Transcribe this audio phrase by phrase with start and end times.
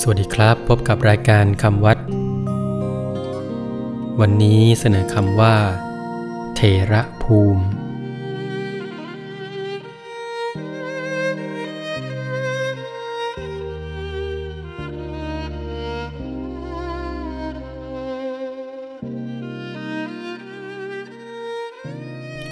[0.00, 1.98] สวัสดีครับพบกับรายการคำวัด
[4.20, 5.56] วันนี้เสนอคำว่า
[6.54, 6.60] เท
[6.92, 7.64] ระภูมิ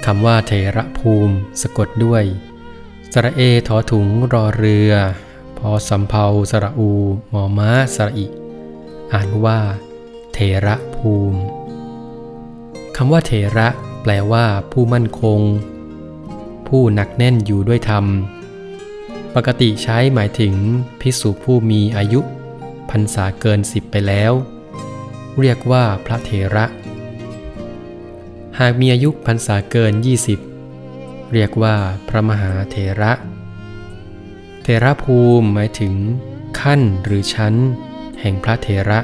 [0.07, 2.25] คำว่าเทระภูมิ สะกดด้วย
[3.13, 4.93] สระเอทอถุงรอเรือ
[5.61, 6.91] พอสำเพาสระอู
[7.31, 8.27] หมอม้าสระอิ
[9.13, 9.59] อ่านว่า
[10.33, 11.41] เทระภูมิ
[12.97, 13.69] คำว่าเทระ
[14.03, 15.41] แปลว่า ผู้มั่นคง
[16.69, 18.05] ผู้หนักแน่นอยู่ด้วยธรรม
[19.35, 20.55] ปกติใช้หมายถึง
[21.01, 22.21] พิสุผู้มีอายุ
[22.91, 24.33] พรรษาเกินสิบไปแล้ว
[25.41, 26.65] เรียกว่าพระเถระ
[28.59, 29.93] หากมีอายุพรรษาเกิน
[30.63, 31.75] 20 เรียกว่า
[32.09, 33.13] พระมหาเถระ
[34.63, 35.95] เถระภูมิหมายถึง
[36.61, 37.55] ขั้นหรือชั้น
[38.21, 39.01] แห่งพระเถระ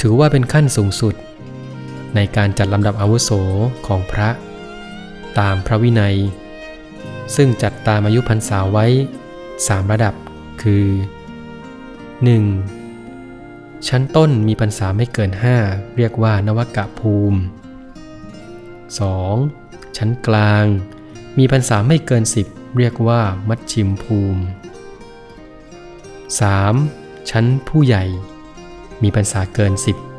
[0.00, 1.14] ถือว่าเป็นขั้นสูงสุด
[2.14, 3.30] ในการจัดลำดับอาวุโส
[3.86, 4.30] ของพระ
[5.38, 6.16] ตามพระวินัย
[7.36, 8.86] ซึ่งจัดตามอายุพรรษาไว้
[9.42, 10.14] 3 ระดับ
[10.62, 10.86] คือ
[12.94, 13.88] 1.
[13.88, 15.30] ชั้นต้นมีพรรษาไม่เกิน
[15.64, 17.38] 5 เรียกว่านวกะภูมิ
[19.08, 19.96] 2.
[19.96, 20.64] ชั้นกลาง
[21.38, 24.42] มีพรรษาไม่เกิน10เรียกว่ามัชชิมภูมิ
[26.64, 27.30] 3.
[27.30, 28.04] ชั้นผู้ใหญ่
[29.02, 29.72] มีพรรษาเกิน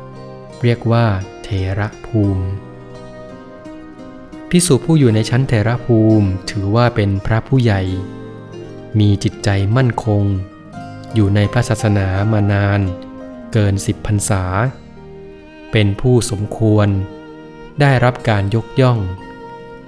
[0.08, 1.04] 10เรียกว่า
[1.42, 1.48] เท
[1.78, 2.44] ระภูมิ
[4.50, 7.82] พิสุผู้อยู่ในชั้นเทระภูมิถือว่าเป็นพระผู้ใหญ่
[8.98, 10.22] มีจิตใจมั่นคง
[11.14, 12.80] อยู่ในพระศาสนามานาน
[13.52, 14.44] เกินสิบพรรษา
[15.72, 16.88] เป็นผู้สมควร
[17.80, 18.98] ได้รับการยกย่อง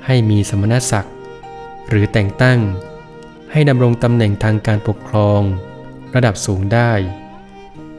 [0.07, 1.16] ให้มีสมณศักดิ์
[1.89, 2.61] หรือแต่งตั้ง
[3.53, 5.41] ให้ดำรงตำแหน่งทางการปกครอง
[6.15, 6.93] ระดับสูงได้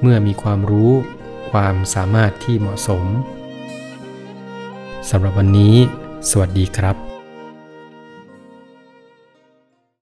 [0.02, 0.92] เมื่อมีความรู้
[1.52, 3.04] ความสามารถที่เหมาะสม
[5.09, 5.76] สำหรับวันนี้
[6.30, 7.16] สวัสดีครับ